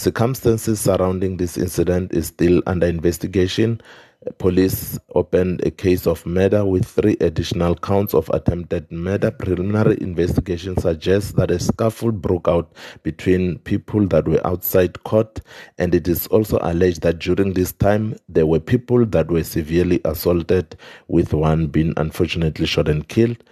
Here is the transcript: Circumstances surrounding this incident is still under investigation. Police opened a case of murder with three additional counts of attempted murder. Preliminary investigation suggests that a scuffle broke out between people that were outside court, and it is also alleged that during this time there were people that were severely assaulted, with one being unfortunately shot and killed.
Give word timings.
Circumstances 0.00 0.80
surrounding 0.80 1.36
this 1.36 1.58
incident 1.58 2.14
is 2.14 2.28
still 2.28 2.62
under 2.66 2.86
investigation. 2.86 3.82
Police 4.38 4.98
opened 5.14 5.60
a 5.66 5.70
case 5.70 6.06
of 6.06 6.24
murder 6.24 6.64
with 6.64 6.86
three 6.86 7.18
additional 7.20 7.74
counts 7.74 8.14
of 8.14 8.30
attempted 8.30 8.90
murder. 8.90 9.30
Preliminary 9.30 9.98
investigation 10.00 10.74
suggests 10.78 11.32
that 11.32 11.50
a 11.50 11.58
scuffle 11.58 12.12
broke 12.12 12.48
out 12.48 12.72
between 13.02 13.58
people 13.58 14.06
that 14.06 14.26
were 14.26 14.40
outside 14.46 15.02
court, 15.04 15.40
and 15.76 15.94
it 15.94 16.08
is 16.08 16.26
also 16.28 16.58
alleged 16.62 17.02
that 17.02 17.18
during 17.18 17.52
this 17.52 17.72
time 17.72 18.16
there 18.26 18.46
were 18.46 18.60
people 18.60 19.04
that 19.04 19.30
were 19.30 19.44
severely 19.44 20.00
assaulted, 20.06 20.76
with 21.08 21.34
one 21.34 21.66
being 21.66 21.92
unfortunately 21.98 22.64
shot 22.64 22.88
and 22.88 23.06
killed. 23.08 23.44